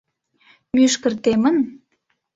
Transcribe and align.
—Мӱшкыр 0.73 1.13
темын? 1.23 1.57